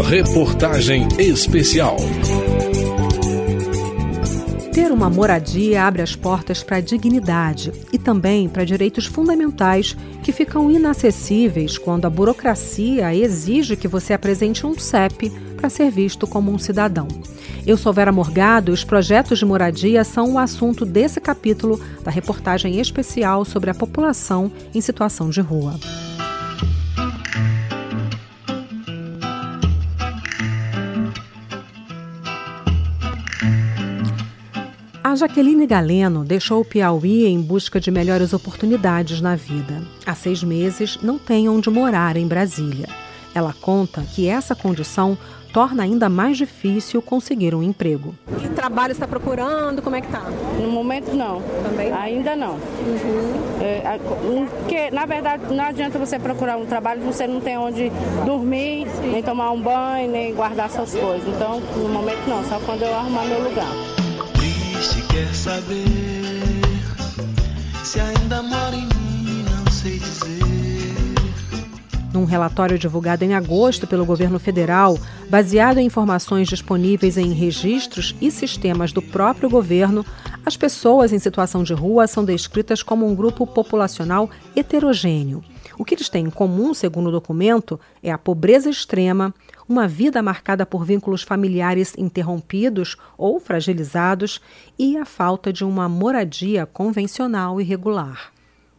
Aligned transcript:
Reportagem 0.00 1.06
especial. 1.18 1.96
Ter 4.72 4.90
uma 4.90 5.10
moradia 5.10 5.84
abre 5.84 6.00
as 6.00 6.16
portas 6.16 6.62
para 6.62 6.78
a 6.78 6.80
dignidade 6.80 7.70
e 7.92 7.98
também 7.98 8.48
para 8.48 8.64
direitos 8.64 9.04
fundamentais 9.04 9.94
que 10.22 10.32
ficam 10.32 10.70
inacessíveis 10.70 11.76
quando 11.76 12.06
a 12.06 12.10
burocracia 12.10 13.14
exige 13.14 13.76
que 13.76 13.86
você 13.86 14.14
apresente 14.14 14.66
um 14.66 14.76
CEP 14.78 15.28
para 15.58 15.68
ser 15.68 15.90
visto 15.90 16.26
como 16.26 16.50
um 16.50 16.58
cidadão. 16.58 17.06
Eu 17.66 17.76
sou 17.76 17.92
Vera 17.92 18.10
Morgado 18.10 18.72
e 18.72 18.74
os 18.74 18.82
projetos 18.84 19.38
de 19.38 19.44
moradia 19.44 20.04
são 20.04 20.32
o 20.32 20.38
assunto 20.38 20.86
desse 20.86 21.20
capítulo 21.20 21.78
da 22.02 22.10
reportagem 22.10 22.80
especial 22.80 23.44
sobre 23.44 23.68
a 23.68 23.74
população 23.74 24.50
em 24.74 24.80
situação 24.80 25.28
de 25.28 25.42
rua. 25.42 25.78
A 35.12 35.14
Jaqueline 35.14 35.66
Galeno 35.66 36.24
deixou 36.24 36.62
o 36.62 36.64
Piauí 36.64 37.26
em 37.26 37.38
busca 37.38 37.78
de 37.78 37.90
melhores 37.90 38.32
oportunidades 38.32 39.20
na 39.20 39.36
vida. 39.36 39.82
Há 40.06 40.14
seis 40.14 40.42
meses 40.42 40.98
não 41.02 41.18
tem 41.18 41.50
onde 41.50 41.68
morar 41.68 42.16
em 42.16 42.26
Brasília. 42.26 42.88
Ela 43.34 43.52
conta 43.52 44.00
que 44.00 44.26
essa 44.26 44.54
condição 44.54 45.18
torna 45.52 45.82
ainda 45.82 46.08
mais 46.08 46.38
difícil 46.38 47.02
conseguir 47.02 47.54
um 47.54 47.62
emprego. 47.62 48.14
Que 48.40 48.48
trabalho 48.48 48.92
está 48.92 49.06
procurando? 49.06 49.82
Como 49.82 49.94
é 49.94 50.00
que 50.00 50.06
está? 50.06 50.22
No 50.58 50.70
momento 50.70 51.14
não. 51.14 51.42
Também? 51.62 51.92
Ainda 51.92 52.34
não. 52.34 52.54
Uhum. 52.54 53.60
É, 53.60 54.00
porque, 54.60 54.90
na 54.90 55.04
verdade, 55.04 55.42
não 55.52 55.62
adianta 55.62 55.98
você 55.98 56.18
procurar 56.18 56.56
um 56.56 56.64
trabalho 56.64 57.02
você 57.02 57.26
não 57.26 57.38
tem 57.38 57.58
onde 57.58 57.92
dormir, 58.24 58.86
Sim. 58.88 59.12
nem 59.12 59.22
tomar 59.22 59.50
um 59.50 59.60
banho, 59.60 60.10
nem 60.10 60.34
guardar 60.34 60.70
suas 60.70 60.94
coisas. 60.94 61.28
Então, 61.28 61.60
no 61.76 61.90
momento 61.90 62.26
não, 62.26 62.42
só 62.44 62.58
quando 62.60 62.80
eu 62.80 62.94
arrumar 62.94 63.26
meu 63.26 63.46
lugar 63.46 63.91
quer 65.12 65.34
saber 65.34 65.84
se 67.84 68.00
ainda 68.00 68.42
mora 68.42 68.74
em 68.74 68.86
mim, 68.86 69.44
não 69.44 69.70
sei 69.70 69.98
dizer. 69.98 70.32
Num 72.14 72.24
relatório 72.24 72.78
divulgado 72.78 73.22
em 73.22 73.34
agosto 73.34 73.86
pelo 73.86 74.06
governo 74.06 74.38
federal, 74.38 74.98
baseado 75.28 75.78
em 75.78 75.86
informações 75.86 76.48
disponíveis 76.48 77.18
em 77.18 77.32
registros 77.32 78.14
e 78.22 78.30
sistemas 78.30 78.90
do 78.90 79.02
próprio 79.02 79.50
governo, 79.50 80.04
as 80.46 80.56
pessoas 80.56 81.12
em 81.12 81.18
situação 81.18 81.62
de 81.62 81.74
rua 81.74 82.06
são 82.06 82.24
descritas 82.24 82.82
como 82.82 83.06
um 83.06 83.14
grupo 83.14 83.46
populacional 83.46 84.30
heterogêneo. 84.56 85.44
O 85.78 85.84
que 85.84 85.94
eles 85.94 86.08
têm 86.08 86.26
em 86.26 86.30
comum, 86.30 86.72
segundo 86.72 87.08
o 87.08 87.12
documento, 87.12 87.78
é 88.02 88.10
a 88.10 88.18
pobreza 88.18 88.70
extrema, 88.70 89.34
uma 89.68 89.86
vida 89.88 90.22
marcada 90.22 90.66
por 90.66 90.84
vínculos 90.84 91.22
familiares 91.22 91.94
interrompidos 91.96 92.96
ou 93.16 93.40
fragilizados 93.40 94.40
e 94.78 94.96
a 94.96 95.04
falta 95.04 95.52
de 95.52 95.64
uma 95.64 95.88
moradia 95.88 96.66
convencional 96.66 97.60
e 97.60 97.64
regular. 97.64 98.32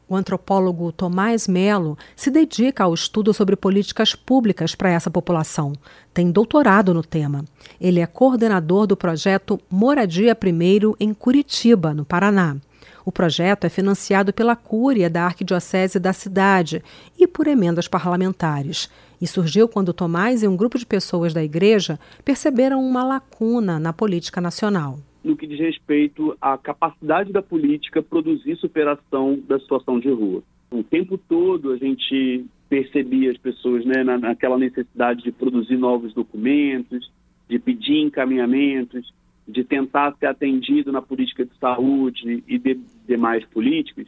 O 0.07 0.15
antropólogo 0.15 0.91
Tomás 0.91 1.47
Melo 1.47 1.97
se 2.15 2.29
dedica 2.29 2.83
ao 2.83 2.93
estudo 2.93 3.33
sobre 3.33 3.55
políticas 3.55 4.13
públicas 4.13 4.75
para 4.75 4.91
essa 4.91 5.09
população. 5.09 5.73
Tem 6.13 6.29
doutorado 6.29 6.93
no 6.93 7.01
tema. 7.01 7.45
Ele 7.79 7.99
é 7.99 8.05
coordenador 8.05 8.85
do 8.85 8.97
projeto 8.97 9.59
Moradia 9.69 10.35
Primeiro 10.35 10.95
em 10.99 11.13
Curitiba, 11.13 11.93
no 11.93 12.05
Paraná. 12.05 12.57
O 13.05 13.11
projeto 13.11 13.65
é 13.65 13.69
financiado 13.69 14.33
pela 14.33 14.55
Cúria 14.55 15.09
da 15.09 15.25
Arquidiocese 15.25 15.99
da 15.99 16.13
cidade 16.13 16.83
e 17.19 17.27
por 17.27 17.47
emendas 17.47 17.87
parlamentares. 17.87 18.89
E 19.21 19.27
surgiu 19.27 19.67
quando 19.67 19.93
Tomás 19.93 20.43
e 20.43 20.47
um 20.47 20.55
grupo 20.55 20.77
de 20.77 20.85
pessoas 20.85 21.33
da 21.33 21.43
igreja 21.43 21.99
perceberam 22.25 22.83
uma 22.83 23.03
lacuna 23.03 23.79
na 23.79 23.93
política 23.93 24.41
nacional. 24.41 24.99
No 25.23 25.37
que 25.37 25.47
diz 25.47 25.59
respeito 25.59 26.35
à 26.41 26.57
capacidade 26.57 27.31
da 27.31 27.41
política 27.41 28.01
produzir 28.01 28.57
superação 28.57 29.39
da 29.47 29.57
situação 29.59 29.99
de 29.99 30.09
rua. 30.09 30.43
O 30.69 30.83
tempo 30.83 31.17
todo 31.17 31.71
a 31.71 31.77
gente 31.77 32.45
percebia 32.67 33.31
as 33.31 33.37
pessoas 33.37 33.85
né, 33.85 34.03
naquela 34.03 34.57
necessidade 34.57 35.23
de 35.23 35.31
produzir 35.31 35.77
novos 35.77 36.13
documentos, 36.13 37.11
de 37.47 37.59
pedir 37.59 37.99
encaminhamentos, 37.99 39.13
de 39.47 39.63
tentar 39.63 40.15
ser 40.19 40.27
atendido 40.27 40.91
na 40.91 41.01
política 41.01 41.45
de 41.45 41.51
saúde 41.59 42.43
e 42.47 42.57
de 42.57 42.79
demais 43.07 43.45
políticas, 43.45 44.07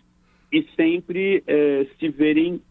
e 0.52 0.66
sempre 0.76 1.44
é, 1.46 1.88
se 2.00 2.10
verem 2.10 2.62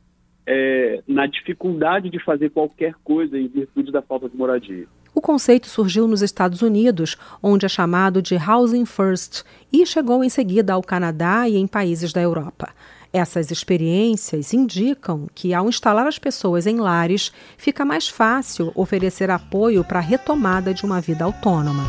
é, 0.47 1.03
na 1.07 1.27
dificuldade 1.27 2.11
de 2.11 2.19
fazer 2.19 2.51
qualquer 2.51 2.95
coisa 3.03 3.39
em 3.39 3.49
virtude 3.49 3.93
da 3.93 4.03
falta 4.03 4.29
de 4.29 4.37
moradia. 4.37 4.87
O 5.15 5.21
conceito 5.21 5.69
surgiu 5.69 6.09
nos 6.09 6.23
Estados 6.23 6.61
Unidos, 6.61 7.17
onde 7.43 7.65
é 7.65 7.69
chamado 7.69 8.21
de 8.21 8.35
Housing 8.37 8.85
First, 8.85 9.45
e 9.73 9.87
chegou 9.87 10.25
em 10.25 10.29
seguida 10.29 10.73
ao 10.73 10.83
Canadá 10.83 11.49
e 11.49 11.57
em 11.57 11.67
países 11.69 12.13
da 12.13 12.21
Europa. 12.21 12.75
Essas 13.15 13.53
experiências 13.53 14.53
indicam 14.53 15.29
que, 15.33 15.55
ao 15.55 15.69
instalar 15.69 16.05
as 16.05 16.19
pessoas 16.19 16.67
em 16.67 16.81
lares, 16.81 17.31
fica 17.57 17.85
mais 17.85 18.09
fácil 18.09 18.73
oferecer 18.75 19.31
apoio 19.31 19.85
para 19.85 20.01
a 20.01 20.03
retomada 20.03 20.75
de 20.75 20.85
uma 20.85 21.01
vida 21.01 21.25
autônoma. 21.25 21.85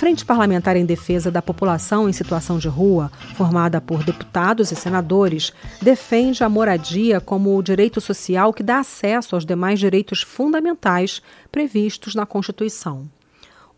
Frente 0.00 0.24
Parlamentar 0.24 0.76
em 0.76 0.86
Defesa 0.86 1.30
da 1.30 1.42
População 1.42 2.08
em 2.08 2.12
Situação 2.14 2.58
de 2.58 2.68
Rua, 2.68 3.12
formada 3.36 3.82
por 3.82 4.02
deputados 4.02 4.72
e 4.72 4.74
senadores, 4.74 5.52
defende 5.82 6.42
a 6.42 6.48
moradia 6.48 7.20
como 7.20 7.54
o 7.54 7.62
direito 7.62 8.00
social 8.00 8.50
que 8.54 8.62
dá 8.62 8.78
acesso 8.78 9.34
aos 9.34 9.44
demais 9.44 9.78
direitos 9.78 10.22
fundamentais 10.22 11.20
previstos 11.52 12.14
na 12.14 12.24
Constituição. 12.24 13.10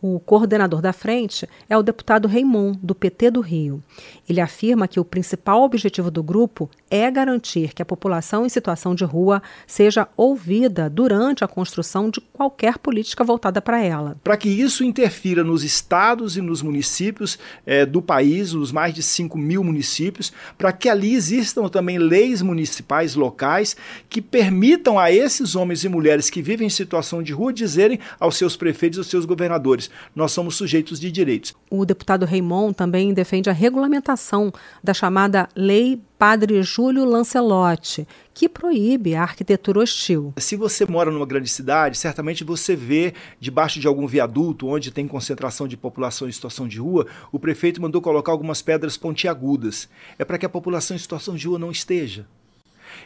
O 0.04 0.18
coordenador 0.18 0.82
da 0.82 0.92
frente 0.92 1.48
é 1.70 1.78
o 1.78 1.82
deputado 1.82 2.26
Raimon, 2.26 2.72
do 2.82 2.92
PT 2.92 3.30
do 3.30 3.40
Rio. 3.40 3.80
Ele 4.28 4.40
afirma 4.40 4.88
que 4.88 4.98
o 4.98 5.04
principal 5.04 5.62
objetivo 5.62 6.10
do 6.10 6.24
grupo 6.24 6.68
é 6.90 7.08
garantir 7.08 7.72
que 7.72 7.82
a 7.82 7.84
população 7.84 8.44
em 8.44 8.48
situação 8.48 8.96
de 8.96 9.04
rua 9.04 9.40
seja 9.64 10.08
ouvida 10.16 10.90
durante 10.90 11.44
a 11.44 11.48
construção 11.48 12.10
de 12.10 12.20
qualquer 12.20 12.78
política 12.78 13.22
voltada 13.22 13.62
para 13.62 13.80
ela. 13.80 14.16
Para 14.24 14.36
que 14.36 14.48
isso 14.48 14.82
interfira 14.82 15.44
nos 15.44 15.62
estados 15.62 16.36
e 16.36 16.40
nos 16.40 16.62
municípios 16.62 17.38
é, 17.64 17.86
do 17.86 18.02
país, 18.02 18.54
os 18.54 18.72
mais 18.72 18.92
de 18.92 19.04
5 19.04 19.38
mil 19.38 19.62
municípios, 19.62 20.32
para 20.58 20.72
que 20.72 20.88
ali 20.88 21.14
existam 21.14 21.68
também 21.68 21.98
leis 21.98 22.42
municipais 22.42 23.14
locais 23.14 23.76
que 24.08 24.20
permitam 24.20 24.98
a 24.98 25.12
esses 25.12 25.54
homens 25.54 25.84
e 25.84 25.88
mulheres 25.88 26.28
que 26.28 26.42
vivem 26.42 26.66
em 26.66 26.70
situação 26.70 27.22
de 27.22 27.32
rua 27.32 27.52
dizerem 27.52 28.00
aos 28.18 28.36
seus 28.36 28.56
prefeitos, 28.56 28.98
aos 28.98 29.06
seus 29.06 29.24
governadores: 29.24 29.91
nós 30.14 30.32
somos 30.32 30.56
sujeitos 30.56 31.00
de 31.00 31.10
direitos. 31.10 31.54
O 31.70 31.84
deputado 31.84 32.26
Raimon 32.26 32.72
também 32.72 33.12
defende 33.14 33.48
a 33.48 33.52
regulamentação 33.52 34.52
da 34.82 34.92
chamada 34.92 35.48
Lei 35.56 36.00
Padre 36.18 36.62
Júlio 36.62 37.04
Lancelotti, 37.04 38.06
que 38.32 38.48
proíbe 38.48 39.14
a 39.14 39.22
arquitetura 39.22 39.80
hostil. 39.80 40.32
Se 40.38 40.54
você 40.54 40.86
mora 40.86 41.10
numa 41.10 41.26
grande 41.26 41.48
cidade, 41.48 41.98
certamente 41.98 42.44
você 42.44 42.76
vê 42.76 43.12
debaixo 43.40 43.80
de 43.80 43.88
algum 43.88 44.06
viaduto 44.06 44.68
onde 44.68 44.92
tem 44.92 45.08
concentração 45.08 45.66
de 45.66 45.76
população 45.76 46.28
em 46.28 46.32
situação 46.32 46.68
de 46.68 46.78
rua, 46.78 47.06
o 47.32 47.38
prefeito 47.38 47.82
mandou 47.82 48.00
colocar 48.00 48.30
algumas 48.30 48.62
pedras 48.62 48.96
pontiagudas. 48.96 49.88
É 50.18 50.24
para 50.24 50.38
que 50.38 50.46
a 50.46 50.48
população 50.48 50.96
em 50.96 51.00
situação 51.00 51.34
de 51.34 51.48
rua 51.48 51.58
não 51.58 51.72
esteja. 51.72 52.26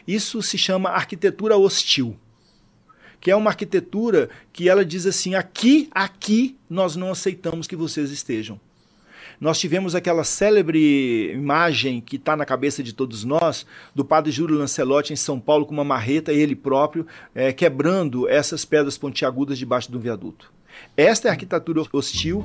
Isso 0.07 0.41
se 0.41 0.57
chama 0.57 0.89
arquitetura 0.89 1.57
hostil 1.57 2.15
que 3.19 3.31
é 3.31 3.35
uma 3.35 3.49
arquitetura 3.49 4.29
que 4.51 4.69
ela 4.69 4.85
diz 4.85 5.05
assim: 5.05 5.35
aqui, 5.35 5.89
aqui 5.91 6.55
nós 6.69 6.95
não 6.95 7.11
aceitamos 7.11 7.67
que 7.67 7.75
vocês 7.75 8.11
estejam. 8.11 8.59
Nós 9.39 9.59
tivemos 9.59 9.93
aquela 9.93 10.23
célebre 10.23 11.31
imagem 11.31 12.01
que 12.01 12.15
está 12.15 12.35
na 12.35 12.45
cabeça 12.45 12.81
de 12.81 12.91
todos 12.91 13.23
nós, 13.23 13.67
do 13.93 14.03
padre 14.03 14.31
Júlio 14.31 14.57
Lancelotti 14.57 15.13
em 15.13 15.15
São 15.15 15.39
Paulo 15.39 15.65
com 15.65 15.73
uma 15.73 15.83
marreta, 15.83 16.33
ele 16.33 16.55
próprio, 16.55 17.05
é, 17.35 17.53
quebrando 17.53 18.27
essas 18.27 18.65
pedras 18.65 18.97
pontiagudas 18.97 19.59
debaixo 19.59 19.91
do 19.91 19.99
viaduto. 19.99 20.51
Esta 20.95 21.27
é 21.27 21.29
a 21.29 21.33
arquitetura 21.33 21.83
hostil. 21.93 22.43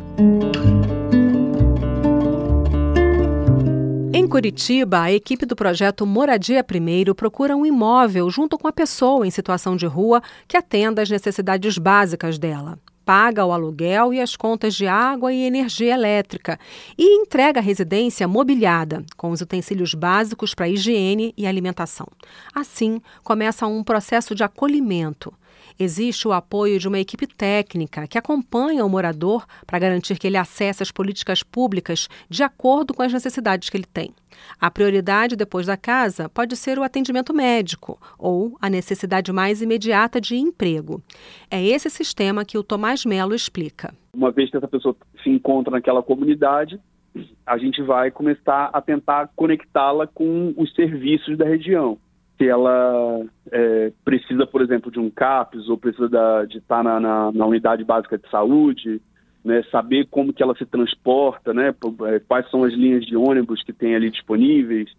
Curitiba, 4.32 5.02
a 5.02 5.12
equipe 5.12 5.44
do 5.44 5.54
projeto 5.54 6.06
Moradia 6.06 6.64
Primeiro 6.64 7.14
procura 7.14 7.54
um 7.54 7.66
imóvel 7.66 8.30
junto 8.30 8.56
com 8.56 8.66
a 8.66 8.72
pessoa 8.72 9.26
em 9.26 9.30
situação 9.30 9.76
de 9.76 9.84
rua 9.84 10.22
que 10.48 10.56
atenda 10.56 11.02
às 11.02 11.10
necessidades 11.10 11.76
básicas 11.76 12.38
dela. 12.38 12.78
Paga 13.04 13.44
o 13.44 13.52
aluguel 13.52 14.14
e 14.14 14.22
as 14.22 14.34
contas 14.34 14.74
de 14.74 14.86
água 14.86 15.34
e 15.34 15.44
energia 15.44 15.92
elétrica 15.92 16.58
e 16.96 17.20
entrega 17.20 17.60
a 17.60 17.62
residência 17.62 18.26
mobiliada, 18.26 19.04
com 19.18 19.32
os 19.32 19.42
utensílios 19.42 19.92
básicos 19.92 20.54
para 20.54 20.66
higiene 20.66 21.34
e 21.36 21.46
alimentação. 21.46 22.06
Assim, 22.54 23.02
começa 23.22 23.66
um 23.66 23.84
processo 23.84 24.34
de 24.34 24.42
acolhimento. 24.42 25.30
Existe 25.78 26.26
o 26.28 26.32
apoio 26.32 26.78
de 26.78 26.88
uma 26.88 26.98
equipe 26.98 27.26
técnica 27.26 28.06
que 28.06 28.18
acompanha 28.18 28.84
o 28.84 28.88
morador 28.88 29.46
para 29.66 29.78
garantir 29.78 30.18
que 30.18 30.26
ele 30.26 30.36
acesse 30.36 30.82
as 30.82 30.90
políticas 30.90 31.42
públicas 31.42 32.08
de 32.28 32.42
acordo 32.42 32.94
com 32.94 33.02
as 33.02 33.12
necessidades 33.12 33.68
que 33.68 33.76
ele 33.76 33.86
tem. 33.86 34.14
A 34.60 34.70
prioridade 34.70 35.36
depois 35.36 35.66
da 35.66 35.76
casa 35.76 36.28
pode 36.28 36.56
ser 36.56 36.78
o 36.78 36.82
atendimento 36.82 37.34
médico 37.34 38.00
ou 38.18 38.56
a 38.60 38.68
necessidade 38.68 39.32
mais 39.32 39.62
imediata 39.62 40.20
de 40.20 40.36
emprego. 40.36 41.02
É 41.50 41.62
esse 41.62 41.90
sistema 41.90 42.44
que 42.44 42.58
o 42.58 42.62
Tomás 42.62 43.04
Melo 43.04 43.34
explica. 43.34 43.94
Uma 44.14 44.30
vez 44.30 44.50
que 44.50 44.56
essa 44.56 44.68
pessoa 44.68 44.96
se 45.22 45.30
encontra 45.30 45.70
naquela 45.70 46.02
comunidade, 46.02 46.80
a 47.46 47.58
gente 47.58 47.82
vai 47.82 48.10
começar 48.10 48.70
a 48.72 48.80
tentar 48.80 49.30
conectá-la 49.36 50.06
com 50.06 50.54
os 50.56 50.74
serviços 50.74 51.36
da 51.36 51.44
região. 51.44 51.98
Se 52.42 52.48
ela 52.48 53.24
é, 53.52 53.92
precisa, 54.04 54.44
por 54.44 54.62
exemplo, 54.62 54.90
de 54.90 54.98
um 54.98 55.08
CAPS 55.08 55.68
ou 55.68 55.78
precisa 55.78 56.08
da, 56.08 56.44
de 56.44 56.58
estar 56.58 56.82
na, 56.82 56.98
na, 56.98 57.30
na 57.30 57.46
unidade 57.46 57.84
básica 57.84 58.18
de 58.18 58.28
saúde, 58.28 59.00
né, 59.44 59.62
saber 59.70 60.08
como 60.10 60.32
que 60.32 60.42
ela 60.42 60.56
se 60.56 60.66
transporta, 60.66 61.54
né, 61.54 61.72
é, 62.08 62.18
quais 62.18 62.50
são 62.50 62.64
as 62.64 62.72
linhas 62.72 63.06
de 63.06 63.16
ônibus 63.16 63.62
que 63.62 63.72
tem 63.72 63.94
ali 63.94 64.10
disponíveis, 64.10 64.90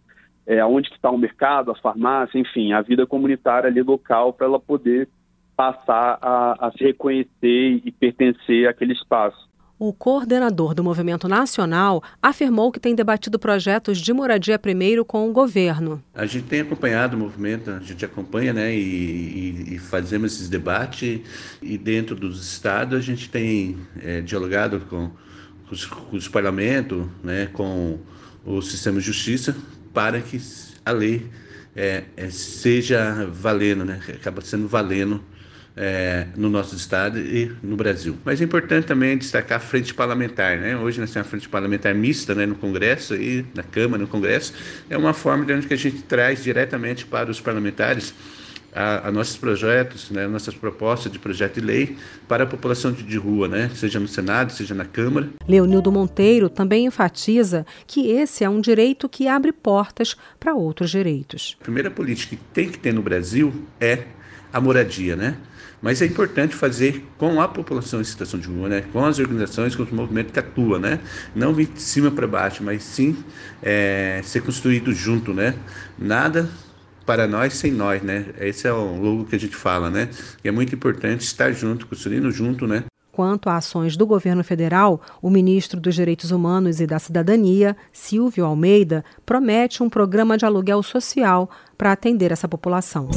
é, 0.47 0.61
aonde 0.61 0.89
que 0.89 0.95
está 0.95 1.11
o 1.11 1.17
mercado, 1.17 1.69
a 1.69 1.75
farmácia, 1.75 2.39
enfim, 2.39 2.71
a 2.71 2.81
vida 2.81 3.05
comunitária 3.05 3.69
ali 3.69 3.81
local 3.81 4.31
para 4.31 4.47
ela 4.47 4.59
poder 4.59 5.09
passar 5.53 6.19
a, 6.21 6.67
a 6.67 6.71
se 6.71 6.81
reconhecer 6.81 7.81
e 7.83 7.91
pertencer 7.91 8.69
àquele 8.69 8.93
espaço. 8.93 9.49
O 9.85 9.91
coordenador 9.91 10.73
do 10.73 10.81
movimento 10.81 11.27
nacional 11.27 12.01
afirmou 12.21 12.71
que 12.71 12.79
tem 12.79 12.95
debatido 12.95 13.37
projetos 13.37 13.97
de 13.97 14.13
moradia 14.13 14.57
primeiro 14.57 15.03
com 15.03 15.29
o 15.29 15.33
governo. 15.33 16.01
A 16.13 16.25
gente 16.25 16.45
tem 16.45 16.61
acompanhado 16.61 17.17
o 17.17 17.19
movimento, 17.19 17.69
a 17.69 17.79
gente 17.81 18.05
acompanha 18.05 18.53
né, 18.53 18.73
e, 18.73 18.79
e, 18.79 19.75
e 19.75 19.79
fazemos 19.79 20.35
esses 20.35 20.47
debates. 20.47 21.19
E 21.61 21.77
dentro 21.77 22.15
dos 22.15 22.41
estados 22.49 22.97
a 22.97 23.01
gente 23.01 23.29
tem 23.29 23.77
é, 24.01 24.21
dialogado 24.21 24.79
com, 24.89 25.11
com, 25.67 25.75
os, 25.75 25.85
com 25.85 26.15
os 26.15 26.29
parlamentos, 26.29 27.05
né, 27.21 27.49
com 27.51 27.99
o 28.45 28.61
sistema 28.61 29.01
de 29.01 29.05
justiça, 29.05 29.53
para 29.93 30.21
que 30.21 30.39
a 30.85 30.91
lei 30.93 31.29
é, 31.75 32.05
é, 32.15 32.29
seja 32.29 33.29
valendo, 33.29 33.83
né, 33.83 33.99
acaba 34.15 34.39
sendo 34.39 34.65
valendo 34.65 35.21
é, 35.75 36.27
no 36.35 36.49
nosso 36.49 36.75
estado 36.75 37.19
e 37.19 37.51
no 37.61 37.75
Brasil. 37.75 38.15
Mas 38.23 38.41
é 38.41 38.43
importante 38.43 38.85
também 38.85 39.17
destacar 39.17 39.57
a 39.57 39.61
frente 39.61 39.93
parlamentar. 39.93 40.57
Né? 40.57 40.77
Hoje 40.77 40.99
nós 40.99 41.11
temos 41.11 41.27
a 41.27 41.29
frente 41.29 41.49
parlamentar 41.49 41.93
mista 41.95 42.35
né, 42.35 42.45
no 42.45 42.55
Congresso 42.55 43.15
e 43.15 43.45
na 43.55 43.63
Câmara, 43.63 44.01
no 44.01 44.07
Congresso. 44.07 44.53
É 44.89 44.97
uma 44.97 45.13
forma 45.13 45.45
de 45.45 45.53
onde 45.53 45.67
que 45.67 45.73
a 45.73 45.77
gente 45.77 46.03
traz 46.03 46.43
diretamente 46.43 47.05
para 47.05 47.31
os 47.31 47.41
parlamentares 47.41 48.13
a, 48.75 49.07
a, 49.07 49.11
nossos 49.11 49.37
projetos, 49.37 50.09
né, 50.09 50.27
nossas 50.27 50.55
propostas 50.55 51.11
de 51.11 51.19
projeto 51.19 51.55
de 51.55 51.61
lei 51.61 51.95
para 52.27 52.43
a 52.43 52.47
população 52.47 52.91
de, 52.91 53.03
de, 53.03 53.17
rua, 53.17 53.47
né, 53.47 53.69
seja 53.75 53.99
no 53.99 54.07
Senado, 54.07 54.51
seja 54.51 54.73
na 54.73 54.85
Câmara. 54.85 55.29
Leonildo 55.47 55.91
Monteiro 55.91 56.49
também 56.49 56.87
enfatiza 56.87 57.65
que 57.85 58.09
esse 58.09 58.43
é 58.43 58.49
um 58.49 58.59
direito 58.59 59.07
que 59.07 59.27
abre 59.27 59.51
portas 59.51 60.15
para 60.39 60.55
outros 60.55 60.89
direitos. 60.89 61.55
A 61.61 61.63
primeira 61.63 61.91
política 61.91 62.35
que 62.35 62.41
tem 62.51 62.69
que 62.69 62.79
ter 62.79 62.93
no 62.93 63.03
Brasil 63.03 63.53
é 63.79 64.05
a 64.53 64.61
moradia, 64.61 65.15
né? 65.15 65.35
Mas 65.81 66.01
é 66.01 66.05
importante 66.05 66.55
fazer 66.55 67.03
com 67.17 67.41
a 67.41 67.47
população 67.47 67.99
em 67.99 68.05
situação 68.05 68.39
de 68.39 68.47
rua, 68.47 68.69
né? 68.69 68.85
com 68.93 69.03
as 69.03 69.19
organizações, 69.19 69.75
com 69.75 69.83
os 69.83 69.91
movimentos 69.91 70.31
que 70.31 70.39
atuam, 70.39 70.79
né? 70.79 70.99
Não 71.35 71.53
vir 71.53 71.67
de 71.67 71.81
cima 71.81 72.09
para 72.09 72.25
baixo, 72.25 72.63
mas 72.63 72.83
sim 72.83 73.17
é, 73.61 74.21
ser 74.23 74.41
construído 74.43 74.93
junto, 74.93 75.33
né? 75.33 75.55
Nada 75.99 76.49
para 77.05 77.27
nós 77.27 77.55
sem 77.55 77.69
nós, 77.69 78.01
né? 78.01 78.27
Esse 78.39 78.65
é 78.65 78.71
o 78.71 78.95
logo 78.95 79.25
que 79.25 79.35
a 79.35 79.39
gente 79.39 79.57
fala, 79.57 79.89
né? 79.89 80.07
E 80.41 80.47
é 80.47 80.51
muito 80.51 80.73
importante 80.73 81.21
estar 81.21 81.51
junto, 81.51 81.85
construindo 81.85 82.31
junto, 82.31 82.65
né? 82.65 82.85
Quanto 83.11 83.49
a 83.49 83.57
ações 83.57 83.97
do 83.97 84.07
governo 84.07 84.43
federal, 84.43 85.01
o 85.21 85.29
ministro 85.29 85.81
dos 85.81 85.93
Direitos 85.93 86.31
Humanos 86.31 86.79
e 86.79 86.87
da 86.87 86.97
Cidadania, 86.97 87.75
Silvio 87.91 88.45
Almeida, 88.45 89.03
promete 89.25 89.83
um 89.83 89.89
programa 89.89 90.37
de 90.37 90.45
aluguel 90.45 90.81
social 90.81 91.49
para 91.77 91.91
atender 91.91 92.31
essa 92.31 92.47
população. 92.47 93.09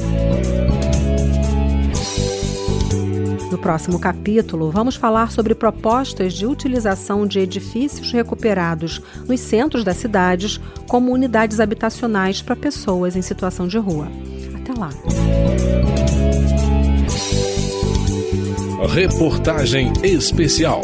No 3.67 3.73
próximo 3.73 3.99
capítulo, 3.99 4.71
vamos 4.71 4.95
falar 4.95 5.33
sobre 5.33 5.53
propostas 5.53 6.35
de 6.35 6.47
utilização 6.47 7.27
de 7.27 7.41
edifícios 7.41 8.13
recuperados 8.13 9.03
nos 9.27 9.41
centros 9.41 9.83
das 9.83 9.97
cidades 9.97 10.61
como 10.87 11.11
unidades 11.11 11.59
habitacionais 11.59 12.41
para 12.41 12.55
pessoas 12.55 13.17
em 13.17 13.23
situação 13.23 13.67
de 13.67 13.77
rua. 13.77 14.07
Até 14.55 14.73
lá. 14.73 14.91
Reportagem 18.89 19.93
especial. 20.05 20.83